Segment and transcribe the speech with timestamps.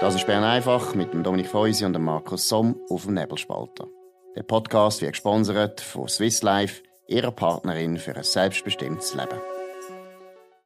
[0.00, 3.86] Das ist Bern einfach mit dem Dominik Feusi und dem Markus Somm auf dem Nebelspalter.
[4.34, 9.38] Der Podcast wird gesponsert von Swiss Life, ihrer Partnerin für ein selbstbestimmtes Leben.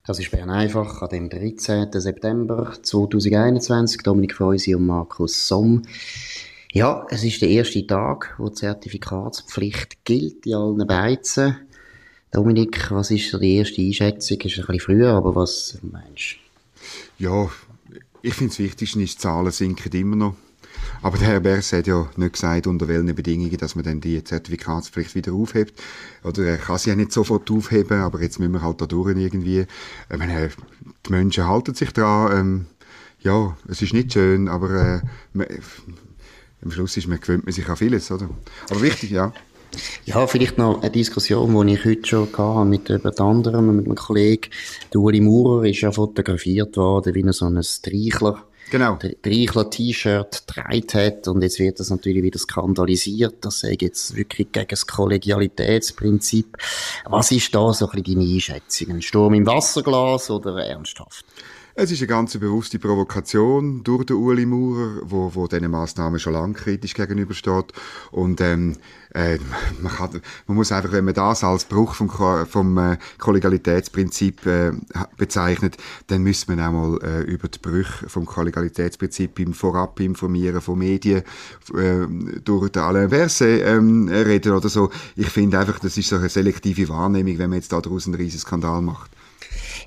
[0.07, 1.91] Das ist Bern einfach an dem 13.
[1.91, 4.03] September 2021.
[4.05, 5.83] Dominik Feusi und Markus Somm.
[6.73, 11.57] Ja, es ist der erste Tag, wo die Zertifikatspflicht gilt in allen Beizen.
[12.31, 14.39] Dominik, was ist so die erste Einschätzung?
[14.43, 16.37] Ist ein bisschen früher, aber was meinst
[17.19, 17.25] du?
[17.25, 17.49] Ja,
[18.25, 20.37] ich finde das Wichtigste ist, die Zahlen sinken immer noch.
[21.03, 24.25] Aber der Herr Bers hat ja nicht gesagt, unter welchen Bedingungen, dass man dann die
[24.25, 25.81] Zertifikatspflicht wieder aufhebt.
[26.23, 29.15] Oder er kann sie ja nicht sofort aufheben, aber jetzt müssen wir halt da durch
[29.15, 29.67] irgendwie.
[30.11, 30.51] Ich meine,
[31.07, 32.39] die Menschen halten sich dran.
[32.39, 32.67] Ähm,
[33.21, 35.01] ja, es ist nicht schön, aber äh,
[35.35, 35.47] man,
[36.63, 38.31] am Schluss ist man, gewöhnt man sich an vieles, oder?
[38.71, 39.33] Aber wichtig, ja.
[40.05, 43.95] Ja, vielleicht noch eine Diskussion, die ich heute schon hatte mit jemand anderem, mit einem
[43.95, 44.51] Kollegen.
[44.93, 48.99] Der Uli Maurer ist ja fotografiert worden, wie er so ein Streichler Genau.
[49.25, 53.45] Reichler-T-Shirt getragen hat und jetzt wird das natürlich wieder skandalisiert.
[53.45, 56.57] Das sei jetzt wirklich gegen das Kollegialitätsprinzip.
[57.05, 58.91] Was ist da so ein bisschen deine Einschätzung?
[58.91, 61.25] Ein Sturm im Wasserglas oder ernsthaft?
[61.77, 66.35] Es ist eine ganz bewusste Provokation durch den Uli Maurer, wo, wo diesen Massnahmen schon
[66.35, 67.73] lange kritisch gegenübersteht.
[68.13, 68.77] Und ähm,
[69.13, 69.39] äh,
[69.83, 74.71] man, kann, man muss einfach, wenn man das als Bruch vom, vom äh, Kollegialitätsprinzip äh,
[75.17, 80.61] bezeichnet, dann müsste man auch mal äh, über die Brüche vom Kollegialitätsprinzip im Vorab informieren
[80.61, 81.25] von Medien
[81.77, 82.07] äh,
[82.45, 84.91] durch den Alain Verse ähm, reden oder so.
[85.17, 88.39] Ich finde einfach, das ist so eine selektive Wahrnehmung, wenn man jetzt daraus einen riesen
[88.39, 89.11] Skandal macht.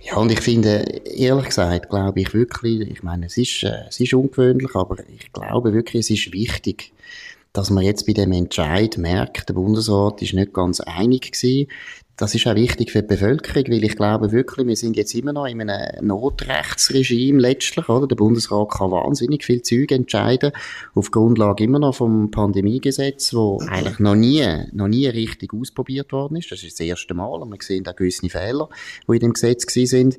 [0.04, 4.00] Ja, und ich finde, ehrlich gesagt, glaube ich wirklich, ich meine, es ist, äh, es
[4.00, 6.94] ist ungewöhnlich, aber ich glaube wirklich, es ist wichtig,
[7.54, 11.68] dass man jetzt bei dem Entscheid merkt, der Bundesrat ist nicht ganz einig gewesen
[12.18, 15.34] das ist auch wichtig für die Bevölkerung, weil ich glaube wirklich, wir sind jetzt immer
[15.34, 18.08] noch in einem Notrechtsregime letztlich, oder?
[18.08, 20.52] Der Bundesrat kann wahnsinnig viel Zeug entscheiden,
[20.96, 26.38] auf Grundlage immer noch vom Pandemiegesetz, wo eigentlich noch nie, noch nie richtig ausprobiert worden
[26.38, 26.52] ist.
[26.52, 28.68] Das ist das erste Mal und wir sehen da gewisse Fehler,
[29.08, 30.18] die in dem Gesetz gewesen sind.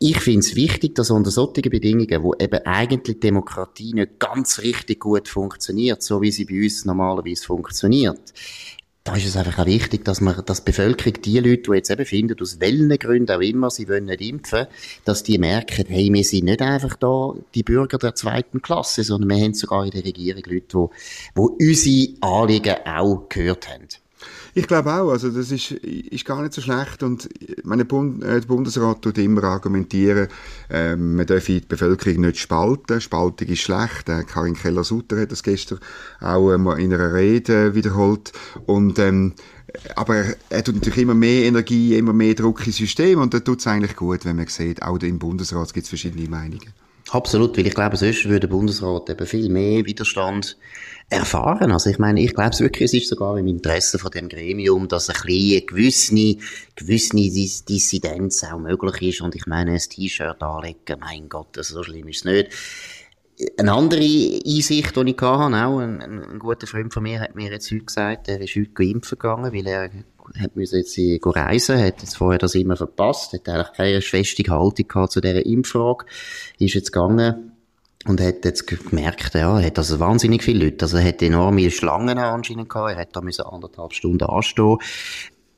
[0.00, 5.00] Ich finde es wichtig, dass unter solchen Bedingungen, wo eben eigentlich Demokratie nicht ganz richtig
[5.00, 8.32] gut funktioniert, so wie sie bei uns normalerweise funktioniert,
[9.04, 11.90] da ist es einfach auch wichtig, dass man, dass die Bevölkerung, die Leute, die jetzt
[11.90, 14.66] eben finden, aus welchen Gründen auch immer, sie wollen nicht impfen,
[15.04, 19.28] dass die merken, hey, wir sind nicht einfach da die Bürger der zweiten Klasse, sondern
[19.28, 20.88] wir haben sogar in der Regierung Leute,
[21.36, 23.88] die, die unsere Anliegen auch gehört haben.
[24.56, 27.28] Ich glaube auch, also das ist, ist gar nicht so schlecht und
[27.64, 30.28] meine Bund, äh, der Bundesrat tut immer argumentieren,
[30.70, 35.42] äh, man darf die Bevölkerung nicht spalten, Spaltung ist schlecht, äh, Karin Keller-Sutter hat das
[35.42, 35.80] gestern
[36.20, 38.32] auch äh, in einer Rede wiederholt
[38.66, 39.32] und ähm,
[39.96, 43.58] aber er tut natürlich immer mehr Energie, immer mehr Druck ins System und da tut
[43.58, 46.83] es eigentlich gut, wenn man sieht, auch im Bundesrat gibt es verschiedene Meinungen.
[47.14, 50.56] Absolut, weil ich glaube, sonst würde der Bundesrat eben viel mehr Widerstand
[51.10, 51.70] erfahren.
[51.70, 54.88] Also ich meine, ich glaube es wirklich, es ist sogar im Interesse von dem Gremium,
[54.88, 56.36] dass ein bisschen gewisse,
[56.74, 59.20] gewisse Dis Dissidenz auch möglich ist.
[59.20, 62.50] Und ich meine, ein T-Shirt anlegen, mein Gott, also so schlimm ist es nicht.
[63.58, 67.48] Eine andere Einsicht, die ich hatte, auch ein, ein, guter Freund von mir hat mir
[67.48, 69.90] jetzt heute gesagt, er ist heute geimpft gegangen, weil er
[70.38, 74.88] hat müssen jetzt reisen, hat jetzt vorher das immer verpasst, hat eigentlich keine feste Haltung
[74.88, 76.06] gehabt zu dieser Impffrage,
[76.58, 77.52] ist jetzt gegangen,
[78.06, 81.70] und hat jetzt gemerkt, ja, er hat also wahnsinnig viele Leute, also er hat enorme
[81.70, 84.76] Schlangen anscheinend gehabt, er hat da müssen anderthalb Stunden anstehen.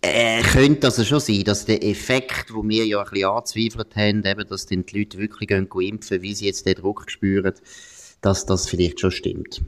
[0.02, 4.24] Äh, könnte also schon sein, dass der Effekt, wo wir ja ein bisschen angezweifelt haben,
[4.24, 7.54] eben, dass die Leute wirklich gehen impfen, wie sie jetzt den Druck spüren,
[8.20, 9.62] dass das vielleicht schon stimmt.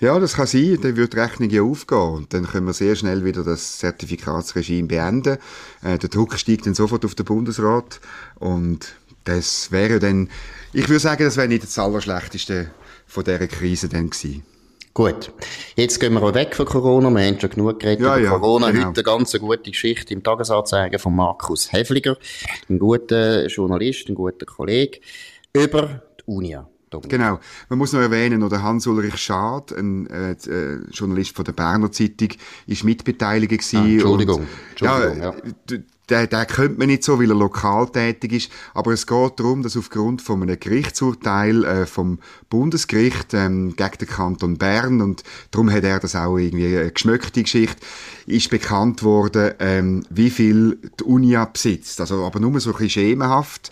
[0.00, 2.96] Ja, das kann sein, dann wird die Rechnung ja aufgehen und dann können wir sehr
[2.96, 5.38] schnell wieder das Zertifikatsregime beenden.
[5.82, 8.00] Äh, der Druck steigt dann sofort auf den Bundesrat
[8.36, 10.30] und das wäre dann,
[10.72, 12.70] ich würde sagen, das wäre nicht das Allerschlechteste
[13.06, 14.42] von dieser Krise dann gewesen.
[14.94, 15.30] Gut.
[15.76, 17.08] Jetzt gehen wir auch weg von Corona.
[17.10, 18.70] Wir haben schon genug geredet ja, über ja, Corona.
[18.70, 18.88] Genau.
[18.88, 22.16] Heute eine ganz gute Geschichte im Tagesanzeiger von Markus Hefliger.
[22.68, 24.98] Ein guter Journalist, ein guter Kollege.
[25.52, 26.68] Über die Unia.
[27.08, 27.38] Genau.
[27.68, 32.28] Man muss noch erwähnen, oder Hans-Ulrich Schad, ein äh, äh, Journalist von der Berner Zeitung,
[32.66, 33.78] ist mitbeteiligt gewesen.
[33.78, 34.40] Ah, Entschuldigung.
[34.40, 35.34] Und, Entschuldigung ja,
[35.70, 38.52] ja der, der könnte man nicht so, weil er lokal tätig ist.
[38.74, 42.18] Aber es geht darum, dass aufgrund von einem Gerichtsurteil äh, vom
[42.48, 47.42] Bundesgericht ähm, gegen den Kanton Bern und darum hat er das auch irgendwie eine geschmöckte
[47.42, 47.76] Geschichte,
[48.26, 52.00] ist bekannt worden, ähm, wie viel die Unia besitzt.
[52.00, 53.70] Also aber nur so ein bisschen schemenhaft.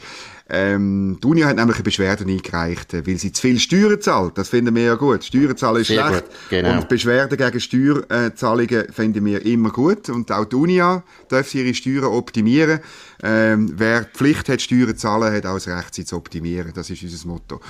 [0.48, 4.38] Ähm, die Uni hat nämlich eine Beschwerde eingereicht, äh, weil sie zu viel Steuern zahlt.
[4.38, 5.24] Das finden wir ja gut.
[5.24, 6.24] Steuern zahlen ist Sehr schlecht.
[6.24, 6.78] Gut, genau.
[6.78, 10.08] Und Beschwerden gegen Steuerzahlungen finden wir immer gut.
[10.08, 12.78] Und auch die Unia darf ihre Steuern optimieren.
[13.24, 16.72] Ähm, wer die Pflicht hat, Steuern zu zahlen, hat auch das Recht, sie zu optimieren.
[16.74, 17.60] Das ist unser Motto.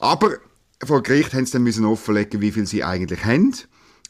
[0.00, 0.32] Aber
[0.82, 3.54] vor Gericht haben sie dann müssen offenlegen, wie viel sie eigentlich haben.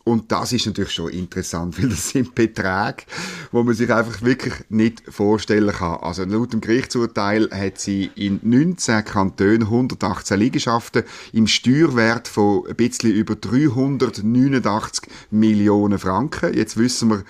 [0.04, 3.04] Und das ist natürlich schon interessant, weil das sind Beträge,
[3.50, 5.98] wo man sich einfach wirklich nicht vorstellen kann.
[6.00, 12.76] Also laut dem Gerichtsurteil hat sie in 19 Kantonen 118 Liegenschaften im Steuerwert von ein
[12.76, 16.54] bisschen über 389 Millionen Franken.
[16.54, 17.24] Jetzt wissen wir,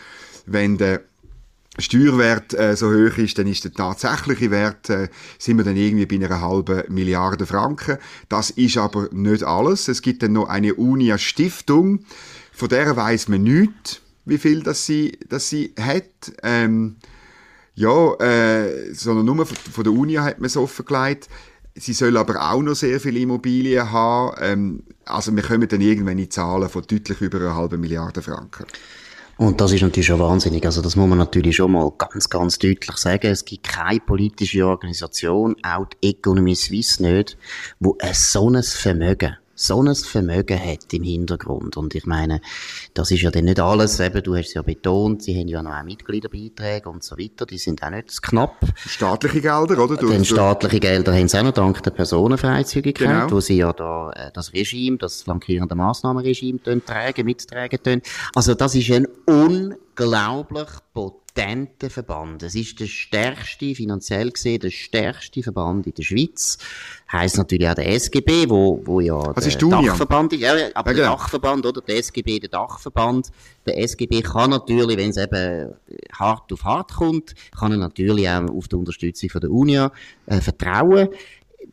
[0.46, 1.02] wenn der
[1.78, 6.06] Steuerwert äh, so hoch ist, dann ist der tatsächliche Wert, äh, sind wir dann irgendwie
[6.06, 7.98] bei einer halben Milliarde Franken.
[8.28, 9.88] Das ist aber nicht alles.
[9.88, 12.04] Es gibt dann noch eine Unia Stiftung,
[12.54, 16.32] von der weiß man nicht, wie viel das sie, das sie hat.
[16.42, 16.96] Ähm,
[17.74, 21.28] ja, äh, sondern nur von, der Unia hat man es offengelegt.
[21.74, 24.36] Sie soll aber auch noch sehr viele Immobilien haben.
[24.40, 28.66] Ähm, also wir kommen dann irgendwann in Zahlen von deutlich über einer halben Milliarde Franken.
[29.36, 30.64] Und das ist natürlich schon wahnsinnig.
[30.64, 33.26] Also das muss man natürlich schon mal ganz, ganz deutlich sagen.
[33.26, 37.36] Es gibt keine politische Organisation, auch die Economy Suisse nicht,
[37.80, 41.76] wo ein so ein Vermögen so ein Vermögen hat im Hintergrund.
[41.76, 42.40] Und ich meine,
[42.92, 45.62] das ist ja dann nicht alles, eben, du hast es ja betont, sie haben ja
[45.62, 48.56] noch auch Mitgliederbeiträge und so weiter, die sind auch nicht knapp.
[48.76, 49.96] Staatliche Gelder, oder?
[49.96, 53.30] Du, Denn staatliche Gelder haben sie auch noch dank der Personenfreizügigkeit, genau.
[53.30, 58.02] wo sie ja da äh, das Regime, das flankierende Massnahmenregime tragen, mittragen tun.
[58.34, 60.68] Also das ist ein unglaublich
[61.34, 62.42] potenter Verband.
[62.42, 66.58] Es ist der stärkste, finanziell gesehen, der stärkste Verband in der Schweiz.
[67.10, 70.40] Heißt natürlich auch der SGB, wo, wo ja das der Dachverband ist.
[70.40, 71.16] Ja, aber ja, der genau.
[71.16, 71.80] Dachverband, oder?
[71.80, 73.30] Der SGB, der Dachverband.
[73.66, 75.74] Der SGB kann natürlich, wenn es eben
[76.12, 79.92] hart auf hart kommt, kann er natürlich auch auf die Unterstützung von der Unia
[80.26, 81.08] äh, vertrauen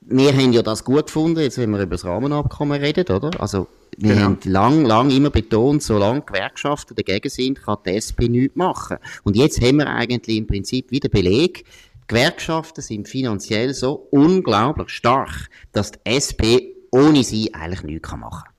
[0.04, 3.30] wir haben ja das gut gefunden, jetzt wenn wir über das Rahmenabkommen reden, oder?
[3.40, 3.68] Also,
[3.98, 4.26] wir genau.
[4.26, 8.98] haben lang, lang immer betont, solange Gewerkschaften dagegen sind, kann die SP nichts machen.
[9.24, 11.66] Und jetzt haben wir eigentlich im Prinzip wieder Beleg,
[12.08, 18.52] Gewerkschaften sind finanziell so unglaublich stark, dass die SP ohne sie eigentlich nichts machen kann.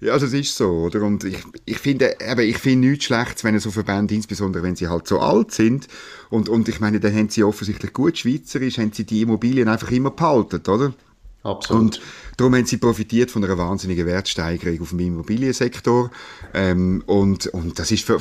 [0.00, 1.02] Ja, also es ist so, oder?
[1.02, 4.88] Und ich, ich finde, eben, ich finde nichts Schlechtes, wenn so Verbände, insbesondere wenn sie
[4.88, 5.88] halt so alt sind,
[6.28, 9.90] und, und ich meine, dann haben sie offensichtlich gut schweizerisch, haben sie die Immobilien einfach
[9.90, 10.92] immer behalten, oder?
[11.44, 11.82] Absolut.
[11.82, 12.00] Und
[12.38, 16.10] darum haben sie profitiert von einer wahnsinnigen Wertsteigerung auf dem Immobiliensektor.
[16.54, 18.18] Ähm, und, und das ist für,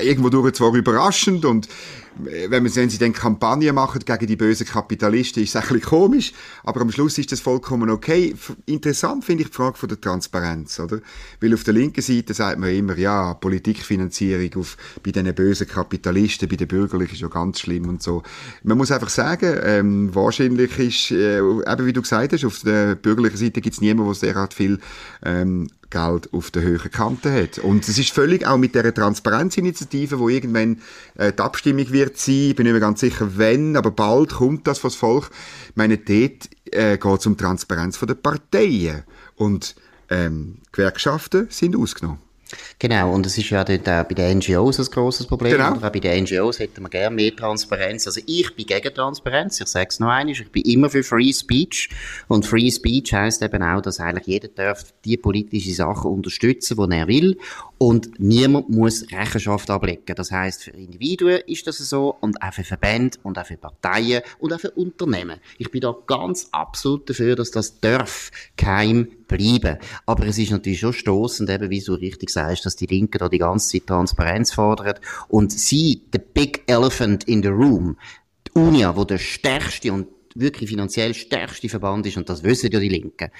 [0.00, 1.68] irgendwo durch zwar überraschend und
[2.16, 5.82] wenn, man, wenn sie dann Kampagnen machen gegen die bösen Kapitalisten, ist es ein bisschen
[5.82, 8.34] komisch, aber am Schluss ist das vollkommen okay.
[8.66, 11.00] Interessant finde ich die Frage von der Transparenz, oder?
[11.40, 16.48] Weil auf der linken Seite sagt man immer, ja, Politikfinanzierung auf, bei diesen bösen Kapitalisten,
[16.48, 18.22] bei den Bürgerlichen ist ja ganz schlimm und so.
[18.62, 22.94] Man muss einfach sagen, ähm, wahrscheinlich ist, äh, eben wie du gesagt hast, auf der
[22.94, 24.78] bürgerlichen Seite gibt es niemanden, der sehr viel
[25.24, 27.58] ähm, Geld auf der höheren Kante hat.
[27.58, 30.80] Und es ist völlig auch mit der Transparenzinitiative, wo irgendwann
[31.16, 34.66] äh, die Abstimmung wird sein, ich bin nicht mehr ganz sicher, wenn, aber bald kommt
[34.66, 35.30] das vors Volk.
[35.70, 39.04] Ich meine, dort äh, geht es um Transparenz von den Parteien.
[39.36, 39.76] Und
[40.10, 42.23] ähm, Gewerkschaften sind ausgenommen.
[42.78, 45.52] Genau, und es ist ja dort auch bei den NGOs ein grosses Problem.
[45.52, 45.72] Genau.
[45.72, 48.06] Auch bei den NGOs hätten wir gerne mehr Transparenz.
[48.06, 51.32] Also ich bin gegen Transparenz, ich sage es noch einmal, ich bin immer für Free
[51.32, 51.90] Speech.
[52.28, 56.96] Und Free Speech heisst eben auch, dass eigentlich jeder darf die politische Sachen unterstützen, die
[56.96, 57.38] er will.
[57.78, 60.14] Und niemand muss Rechenschaft ablegen.
[60.14, 64.22] Das heißt, für Individuen ist das so und auch für Verbände und auch für Parteien
[64.38, 65.40] und auch für Unternehmen.
[65.58, 69.78] Ich bin da ganz absolut dafür, dass das darf kein bleiben.
[70.06, 73.28] Aber es ist natürlich schon stoßend, eben wie du richtig sagst, dass die Linken da
[73.28, 74.94] die ganze Zeit Transparenz fordern
[75.28, 77.96] und sie, the big elephant in the room,
[78.46, 82.80] die Unia, wo der stärkste und wirklich finanziell stärkste Verband ist, und das wissen ja
[82.80, 83.30] die Linken,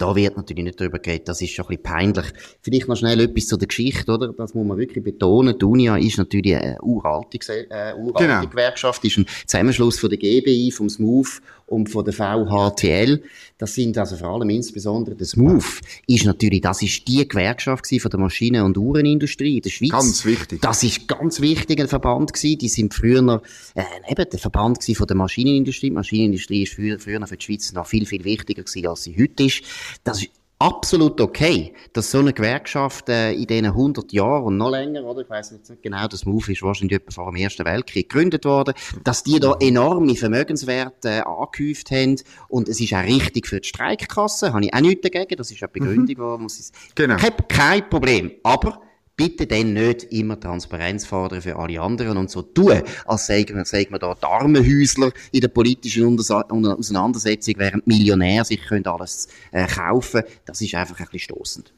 [0.00, 2.26] da wird natürlich nicht drüber geredet, das ist schon ein bisschen peinlich.
[2.62, 4.32] Vielleicht noch schnell etwas zu der Geschichte, oder?
[4.32, 5.58] Das muss man wirklich betonen.
[5.58, 7.38] Die Unia ist natürlich eine uralte,
[7.68, 8.46] äh, uralte genau.
[8.46, 13.22] Gewerkschaft, ist ein Zusammenschluss von der GBI, vom SMOVE und von der VHTL.
[13.58, 18.10] Das sind also vor allem insbesondere das MOVE ist natürlich, das ist die Gewerkschaft von
[18.10, 19.90] der Maschinen- und Uhrenindustrie in der Schweiz.
[19.90, 20.60] Ganz wichtig.
[20.60, 22.58] Das ist ganz wichtig, ein Verband gewesen.
[22.58, 23.42] Die sind früher,
[23.74, 25.90] äh, eben der Verband von der Maschinenindustrie.
[25.90, 29.16] Die Maschinenindustrie ist früher, früher für die Schweiz noch viel, viel wichtiger gewesen, als sie
[29.16, 29.62] heute ist.
[30.02, 30.30] Das ist
[30.60, 35.22] absolut okay, dass so eine Gewerkschaft äh, in diesen 100 Jahren und noch länger, oder?
[35.22, 38.74] Ich weiß nicht genau, das Move ist wahrscheinlich etwa vor dem Ersten Weltkrieg gegründet worden,
[39.02, 42.16] dass die da enorme Vermögenswerte äh, angehäuft haben.
[42.48, 45.62] Und es ist auch richtig für die Streikkasse, habe ich auch nichts dagegen, das ist
[45.62, 46.20] eine Begründung, mhm.
[46.20, 47.16] wo muss ich genau.
[47.16, 48.82] kein, kein Problem, aber
[49.20, 53.66] bitte dann nicht immer Transparenz fordern für alle anderen und so tun, als sagen wir,
[53.66, 59.66] sagen wir da die Armenhäusler in der politischen Auseinandersetzung, während Millionäre sich können alles äh,
[59.66, 60.22] kaufen.
[60.46, 61.74] Das ist einfach ein bisschen stossend.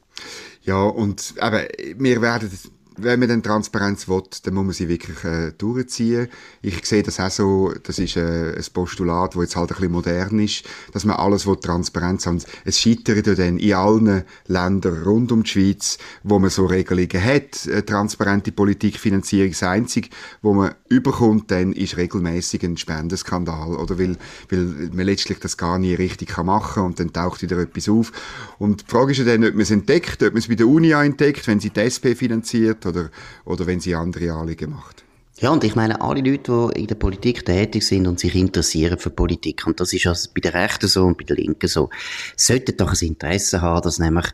[0.63, 2.49] Ja, und eben, wir werden
[2.97, 6.27] wenn man dann Transparenz will, dann muss man sie wirklich äh, durchziehen.
[6.61, 9.91] Ich sehe das auch so, das ist äh, ein Postulat, das jetzt halt ein bisschen
[9.91, 12.41] modern ist, dass man alles will Transparenz haben.
[12.65, 17.23] Es scheitert ja dann in allen Ländern rund um die Schweiz, wo man so Regelungen
[17.23, 19.51] hat, äh, transparente Politikfinanzierung.
[19.51, 20.09] Das Einzige,
[20.41, 24.17] wo man überkommt, dann ist regelmäßig ein Spendenskandal, oder weil,
[24.49, 28.11] weil man letztlich das gar nie richtig kann machen und dann taucht wieder etwas auf.
[28.59, 30.67] Und die Frage ist ja dann, ob man es entdeckt, ob man es bei der
[30.67, 33.09] Uni entdeckt, wenn sie die SP finanziert oder,
[33.45, 35.03] oder wenn sie andere Anliegen macht.
[35.39, 38.99] Ja, und ich meine, alle Leute, die in der Politik tätig sind und sich interessieren
[38.99, 41.89] für Politik, und das ist also bei der Rechten so und bei der Linken so,
[42.37, 44.27] sollten doch ein Interesse haben, dass nämlich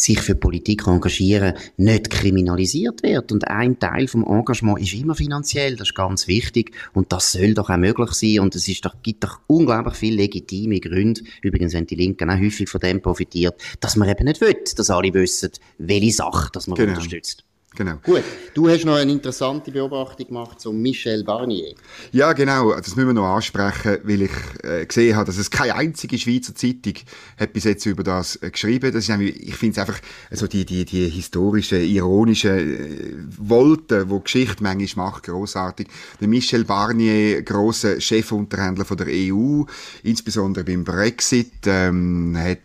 [0.00, 3.32] sich für Politik engagieren nicht kriminalisiert wird.
[3.32, 6.74] Und ein Teil vom Engagement ist immer finanziell, das ist ganz wichtig.
[6.94, 8.40] Und das soll doch auch möglich sein.
[8.40, 12.38] Und es ist doch, gibt doch unglaublich viele legitime Gründe, übrigens, wenn die Linken auch
[12.38, 16.66] häufig von dem profitiert, dass man eben nicht will, dass alle wissen, welche Sache dass
[16.66, 16.92] man genau.
[16.92, 17.44] unterstützt.
[17.76, 17.94] Genau.
[18.02, 18.24] Gut,
[18.54, 21.76] du hast noch eine interessante Beobachtung gemacht zu Michel Barnier.
[22.10, 24.30] Ja, genau, das müssen wir noch ansprechen, weil ich
[24.64, 26.94] äh, gesehen habe, dass es keine einzige Schweizer Zeitung
[27.38, 28.92] hat bis jetzt über das äh, geschrieben.
[28.92, 30.00] Das ist nämlich, ich finde es einfach
[30.32, 35.86] so die, die, die historische, ironische äh, Wolte, wo Geschichte manchmal macht, großartig.
[36.20, 39.62] Der Michel Barnier, großer Chefunterhändler von der EU,
[40.02, 42.58] insbesondere beim Brexit, ähm, hat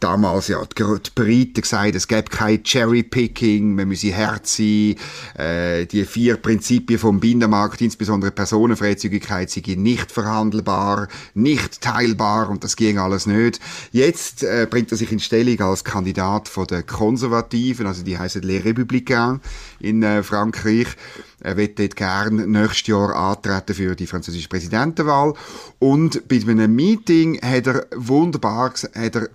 [0.00, 4.96] damals ja die, die Briten gesagt, es gäbe kein Cherry-Picking, man müsse hart sein,
[5.36, 12.76] äh, die vier Prinzipien vom Binnenmarkt, insbesondere Personenfreizügigkeit, sind nicht verhandelbar, nicht teilbar und das
[12.76, 13.60] ging alles nicht.
[13.92, 18.42] Jetzt äh, bringt er sich in Stellung als Kandidat von der Konservativen, also die heißen
[18.42, 19.40] Les Républicains
[19.80, 20.88] in äh, Frankreich.
[21.40, 25.34] Er wird dort gern nächstes Jahr antreten für die französische Präsidentenwahl.
[25.78, 29.28] Und bei einem Meeting hat er wunderbar, hat er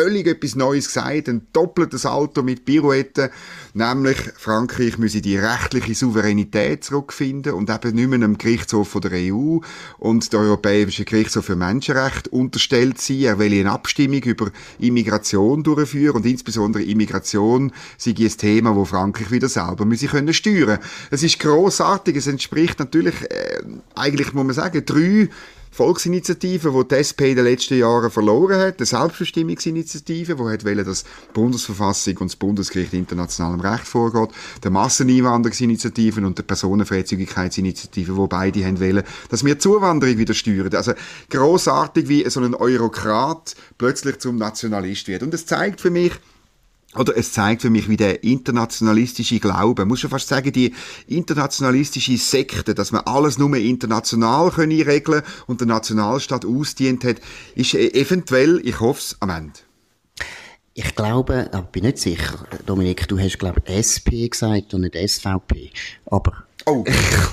[0.00, 3.28] völlig etwas Neues gesagt, ein doppeltes Alter mit Pirouetten,
[3.74, 9.12] nämlich Frankreich müsse die rechtliche Souveränität zurückfinden und eben nicht mehr einem Gerichtshof von der
[9.12, 9.58] EU
[9.98, 13.20] und der Europäische Gerichtshof für Menschenrechte unterstellt sein.
[13.20, 19.30] Er will eine Abstimmung über Immigration durchführen und insbesondere Immigration sei ein Thema, wo Frankreich
[19.30, 20.78] wieder selber müsse können steuern.
[21.10, 23.62] Es ist großartig, es entspricht natürlich äh,
[23.94, 25.28] eigentlich muss man sagen drei
[25.72, 30.84] Volksinitiative, die die SP in den letzten Jahren verloren hat, eine Selbstbestimmungsinitiative, die hat wollen,
[30.84, 34.30] dass die Bundesverfassung und das Bundesgericht internationalem Recht vorgeht,
[34.64, 40.74] der Masseneinwanderungsinitiative und der Personenfreizügigkeitsinitiative, wo beide wollen, dass wir Zuwanderung wieder steuern.
[40.74, 40.92] Also
[41.30, 45.22] großartig, wie so ein Eurokrat plötzlich zum Nationalist wird.
[45.22, 46.12] Und es zeigt für mich,
[46.96, 50.74] oder es zeigt für mich, wie der internationalistische Glaube, muss schon fast sagen, die
[51.06, 57.20] internationalistische Sekte, dass man alles nur international können regeln und der Nationalstaat ausdient hat,
[57.54, 59.60] ist e- eventuell, ich hoffe es, am Ende.
[60.74, 64.96] Ich glaube, aber bin nicht sicher, Dominik, du hast, glaube ich, SP gesagt und nicht
[64.96, 65.70] SVP.
[66.06, 66.84] Aber Oh,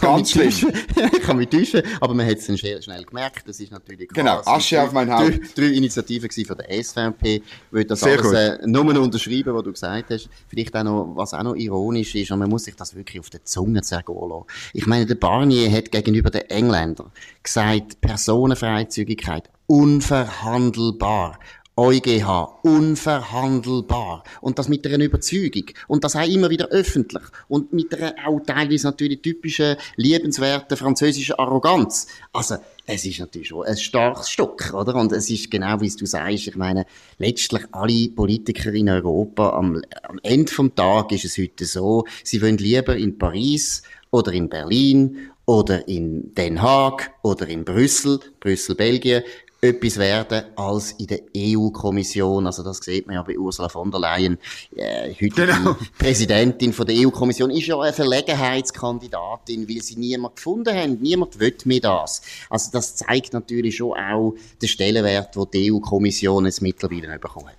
[0.01, 0.49] ganz schlimm.
[0.49, 3.47] ich kann mich täuschen, aber man hat es dann schnell, gemerkt.
[3.47, 4.09] Das ist natürlich.
[4.09, 5.57] Genau, Asche auf mein Haupt.
[5.57, 7.35] Drei, drei Initiativen von der SVP.
[7.35, 10.29] Ich würde das Sehr alles äh, nur unterschreiben, was du gesagt hast.
[10.47, 13.29] Vielleicht auch noch, was auch noch ironisch ist, und man muss sich das wirklich auf
[13.29, 14.45] der Zunge sagen lassen.
[14.73, 17.11] Ich meine, der Barnier hat gegenüber den Engländern
[17.43, 21.39] gesagt, Personenfreizügigkeit unverhandelbar.
[21.77, 24.23] EuGH, unverhandelbar.
[24.41, 25.65] Und das mit einer Überzeugung.
[25.87, 27.23] Und das auch immer wieder öffentlich.
[27.47, 32.07] Und mit einer auch teilweise natürlich typischen, liebenswerten französischen Arroganz.
[32.33, 32.55] Also,
[32.87, 34.95] es ist natürlich schon ein starkes Stück, oder?
[34.95, 36.85] Und es ist genau, wie du sagst, ich meine,
[37.19, 42.41] letztlich alle Politiker in Europa, am, am Ende vom Tag ist es heute so, sie
[42.41, 48.75] wollen lieber in Paris oder in Berlin oder in Den Haag oder in Brüssel, Brüssel,
[48.75, 49.23] Belgien,
[49.59, 52.45] etwas werden als in der EU-Kommission.
[52.45, 54.37] Also das sieht man ja bei Ursula von der Leyen.
[54.75, 55.75] Äh, heute genau.
[55.97, 60.99] Präsidentin von der EU-Kommission ist ja eine Verlegenheitskandidatin, weil sie niemand gefunden haben.
[61.01, 62.21] Niemand will mir das.
[62.49, 67.57] Also das zeigt natürlich schon auch den Stellenwert, den die EU-Kommission jetzt mittlerweile bekommen hat.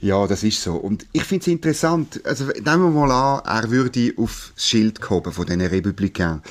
[0.00, 0.74] Ja, das ist so.
[0.74, 2.20] Und ich finde es interessant.
[2.24, 6.42] Also nehmen wir mal an, er würde aufs Schild kommen von diesen Republikanern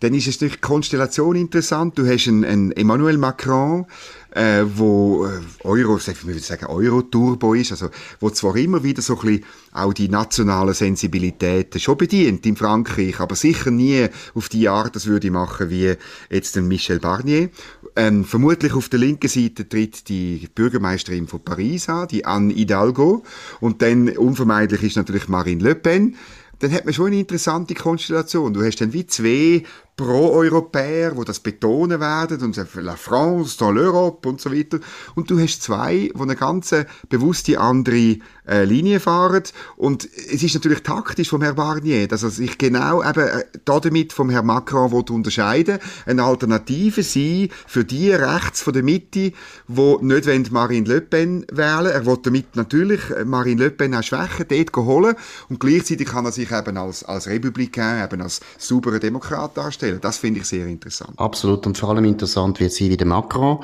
[0.00, 1.98] dann ist es durch die Konstellation interessant.
[1.98, 3.86] Du hast einen, einen Emmanuel Macron,
[4.30, 7.88] äh, wo äh, Euro, ich würde sagen Euro-Turbo ist, also
[8.20, 13.18] wo zwar immer wieder so ein bisschen auch die nationalen Sensibilitäten schon bedient in Frankreich,
[13.18, 15.94] aber sicher nie auf die Art, das würde ich machen wie
[16.30, 17.50] jetzt den Michel Barnier.
[17.96, 23.24] Ähm, vermutlich auf der linken Seite tritt die Bürgermeisterin von Paris an, die Anne Hidalgo,
[23.60, 26.14] und dann unvermeidlich ist natürlich Marine Le Pen
[26.60, 28.52] dann hat man schon eine interessante Konstellation.
[28.52, 29.62] Du hast dann wie zwei
[29.98, 34.78] Pro-Europäer, die das betonen werden und sagen, La France, dans l'Europe und so weiter.
[35.16, 36.72] Und du hast zwei, die eine ganz
[37.08, 39.42] bewusste andere äh, Linie fahren.
[39.76, 44.12] Und es ist natürlich taktisch vom Herrn Barnier, dass er sich genau eben äh, damit
[44.12, 49.32] vom Herrn Macron unterscheiden eine Alternative sein für die rechts von der Mitte,
[49.66, 51.86] wo nicht Marine Le Pen wählen.
[51.86, 55.16] Er will damit natürlich Marine Le Pen auch schwächen, dort holen
[55.48, 59.87] und gleichzeitig kann er sich eben als, als Republikan, eben als sauberer Demokrat darstellen.
[60.00, 61.18] Das finde ich sehr interessant.
[61.18, 63.58] Absolut und vor allem interessant wird sie, wie der Macron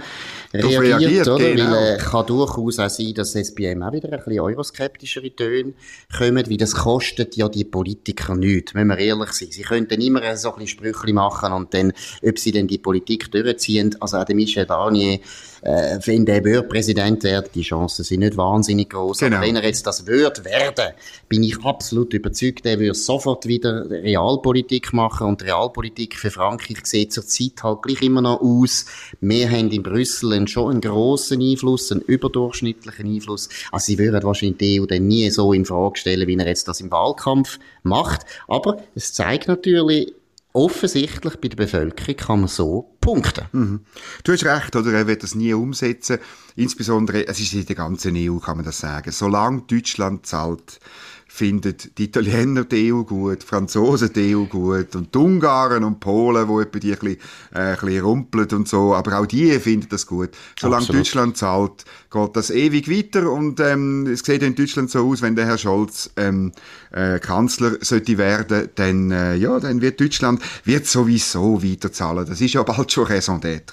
[0.53, 1.45] reagiert, reagiert oder?
[1.45, 1.71] Genau.
[1.71, 5.75] Weil äh, kann durchaus auch sein, dass ihm auch wieder ein bisschen euroskeptischere Töne
[6.17, 9.53] kommen, weil das kostet ja die Politiker nichts, wenn wir ehrlich sind.
[9.53, 13.31] Sie könnten immer so ein bisschen Sprüche machen und dann, ob sie denn die Politik
[13.31, 15.19] durchziehen, also auch der Michel Barnier,
[15.65, 19.21] äh, wenn der wird Präsident wird, die Chancen sind nicht wahnsinnig groß.
[19.21, 19.37] Genau.
[19.37, 20.93] Aber wenn er jetzt das wird werden,
[21.29, 27.15] bin ich absolut überzeugt, er würde sofort wieder Realpolitik machen und Realpolitik für Frankreich sieht
[27.15, 28.85] zurzeit halt gleich immer noch aus.
[29.23, 33.49] Wir haben in Brüssel schon einen grossen Einfluss, einen überdurchschnittlichen Einfluss.
[33.73, 36.69] Also sie würden wahrscheinlich die EU dann nie so in Frage stellen, wie er jetzt
[36.69, 38.27] das im Wahlkampf macht.
[38.49, 40.13] Aber es zeigt natürlich,
[40.55, 43.47] offensichtlich bei der Bevölkerung kann man so punkten.
[43.53, 43.81] Mhm.
[44.23, 44.93] Du hast recht, oder?
[44.93, 46.19] Er wird das nie umsetzen.
[46.57, 49.11] Insbesondere, es ist in der ganzen EU, kann man das sagen.
[49.11, 50.79] Solange Deutschland zahlt,
[51.27, 56.01] finden die Italiener die EU gut, die Franzosen die EU gut und die Ungarn und
[56.01, 57.19] Polen, wo etwa die ein bisschen,
[57.55, 60.31] äh, ein bisschen rumpelt und so, aber auch die finden das gut.
[60.59, 61.01] Solange Absolut.
[61.01, 65.37] Deutschland zahlt, geht das ewig weiter und ähm, es sieht in Deutschland so aus, wenn
[65.37, 66.53] der Herr Scholz ähm,
[66.93, 72.27] äh, Kanzler sollte werden, dann, äh, ja, dann wird Deutschland wird sowieso weiterzahlen.
[72.27, 73.73] Das ist ja bald schon Raison d'être.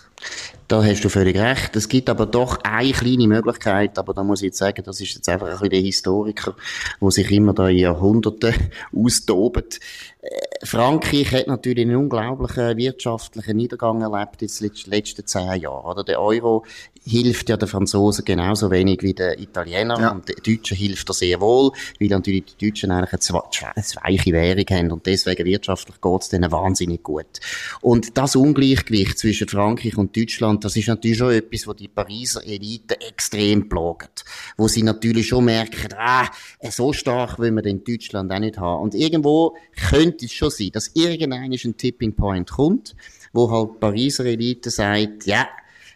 [0.72, 1.76] Da hast du völlig recht.
[1.76, 5.16] Es gibt aber doch eine kleine Möglichkeit, aber da muss ich jetzt sagen, das ist
[5.16, 6.56] jetzt einfach ein bisschen der Historiker,
[7.02, 8.54] wo sich immer da in Jahrhunderten
[8.96, 9.82] austobt.
[10.22, 15.84] Äh, Frankreich hat natürlich einen unglaublichen wirtschaftlichen Niedergang erlebt in den letzten zehn Jahren.
[15.84, 16.64] Oder der Euro
[17.04, 20.12] hilft ja den Franzosen genauso wenig wie den Italienern ja.
[20.12, 24.66] und den Deutschen hilft er sehr wohl, weil natürlich die Deutschen eigentlich eine, weiche Währung
[24.70, 27.40] haben und deswegen wirtschaftlich geht es denen wahnsinnig gut.
[27.82, 32.46] Und das Ungleichgewicht zwischen Frankreich und Deutschland, das ist natürlich schon etwas, wo die Pariser
[32.46, 34.24] Elite extrem plagt.
[34.58, 36.30] Wo sie natürlich schon merken, ah,
[36.70, 38.84] so stark will man den Deutschland auch nicht haben.
[38.84, 39.56] Und irgendwo
[39.90, 42.96] könnte es schon sein, dass irgendein ein Tipping Point kommt,
[43.34, 45.48] wo halt die Pariser Elite sagt, ja,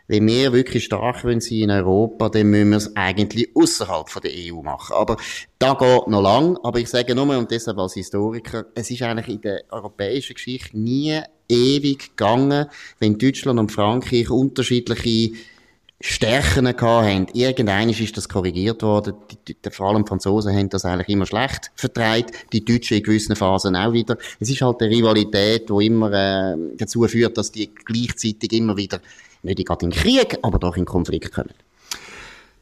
[0.08, 4.62] wenn wir wirklich stark sein in Europa, dann müssen wir es eigentlich außerhalb der EU
[4.62, 4.96] machen.
[4.96, 5.18] Aber
[5.58, 6.58] da geht noch lang.
[6.64, 10.78] Aber ich sage nur, und deshalb als Historiker, es ist eigentlich in der europäischen Geschichte
[10.78, 12.68] nie ewig gegangen,
[13.00, 15.32] wenn Deutschland und Frankreich unterschiedliche
[16.02, 17.28] Stärken hatten.
[17.34, 19.16] Irgendwann ist das korrigiert worden.
[19.48, 22.54] Die, die, vor allem die Franzosen haben das eigentlich immer schlecht vertreibt.
[22.54, 24.18] Die Deutschen in gewissen Phasen auch wieder.
[24.40, 29.00] Es ist halt eine Rivalität, die immer äh, dazu führt, dass die gleichzeitig immer wieder
[29.42, 31.54] nicht gerade in Krieg, aber doch in Konflikt kommen.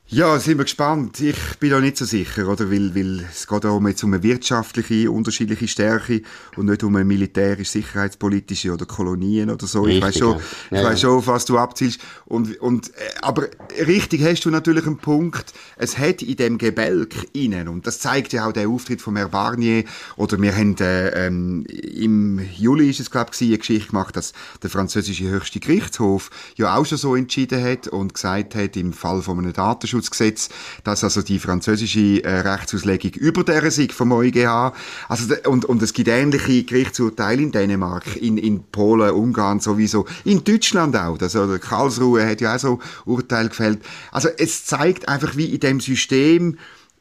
[0.08, 1.22] Ja, sind wir gespannt.
[1.22, 2.70] Ich bin da nicht so sicher, oder?
[2.70, 6.22] Weil, weil es geht auch jetzt um eine wirtschaftliche, unterschiedliche Stärke
[6.56, 9.82] und nicht um eine militärisch, sicherheitspolitische oder Kolonien oder so.
[9.82, 10.40] Richtig, ich weiß schon,
[10.70, 10.78] ja.
[10.78, 12.02] ich weiß schon, auf was du abzielst.
[12.26, 13.48] Und, und, äh, aber
[13.88, 15.52] richtig hast du natürlich einen Punkt.
[15.78, 19.32] Es hat in dem Gebälk innen, und das zeigt ja auch der Auftritt von Herrn
[19.32, 19.86] Barnier,
[20.18, 24.34] oder wir haben, äh, ähm, im Juli ist es, glaube ich, eine Geschichte gemacht, dass
[24.62, 29.24] der französische höchste Gerichtshof ja auch schon so entschieden hat und gesagt hat, im Fall
[29.24, 30.50] von einem Datenschutz Datenschutzgesetz,
[30.84, 34.74] dass also die französische äh, Rechtsauslegung über der Sieg vom EuGH,
[35.08, 40.44] also und, und es gibt ähnliche Gerichtsurteile in Dänemark, in, in Polen, Ungarn sowieso, in
[40.44, 43.80] Deutschland auch, also Karlsruhe hat ja auch so Urteil gefällt.
[44.12, 46.58] Also es zeigt einfach, wie in dem System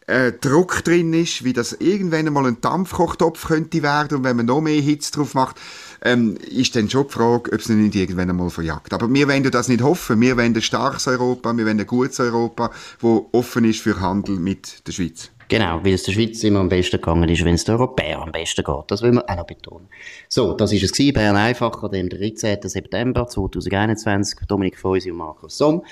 [0.07, 4.47] äh, Druck drin ist, wie das irgendwann einmal ein Dampfkochtopf könnte werden und wenn man
[4.47, 5.57] noch mehr Hitze drauf macht,
[6.05, 8.93] ähm, ist dann schon die Frage, ob es nicht irgendwann einmal verjagt.
[8.93, 10.21] Aber wir wollen das nicht hoffen.
[10.21, 14.37] Wir wollen ein starkes Europa, wir wollen ein gutes Europa, wo offen ist für Handel
[14.37, 15.31] mit der Schweiz.
[15.49, 18.33] Genau, weil es der Schweiz immer am besten gegangen ist, wenn es den Europäern am
[18.33, 18.85] besten geht.
[18.87, 19.87] Das will man auch noch betonen.
[20.29, 22.59] So, das ist es gewesen, Bern einfach an dem 13.
[22.62, 24.38] September 2021.
[24.49, 25.83] Dominik Feusi und Markus Somm.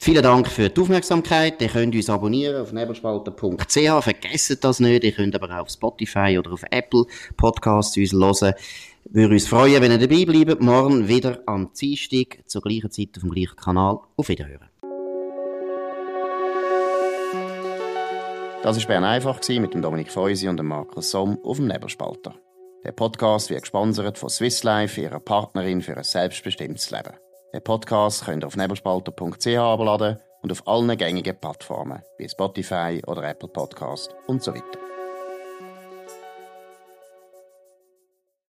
[0.00, 1.60] Vielen Dank für die Aufmerksamkeit.
[1.60, 4.04] Ihr könnt uns abonnieren auf nebelspalter.ch.
[4.04, 5.04] Vergesst das nicht.
[5.04, 7.04] Ihr könnt aber auch auf Spotify oder auf Apple
[7.36, 8.54] Podcasts uns hören.
[9.10, 10.60] Würde uns freuen, wenn ihr dabei bleibt.
[10.60, 14.00] Morgen wieder am Dienstag zur gleichen Zeit auf dem gleichen Kanal.
[14.16, 14.68] Auf Wiederhören.
[18.62, 22.34] Das war Bern einfach mit dem Dominik Feusi und dem Markus Somm auf dem Nebelspalter.
[22.84, 27.14] Der Podcast wird gesponsert von Swiss Life, ihrer Partnerin für ein selbstbestimmtes Leben.
[27.54, 33.22] Den Podcast könnt ihr auf nebelspalter.ch abladen und auf allen gängigen Plattformen wie Spotify oder
[33.22, 34.78] Apple Podcast und so weiter.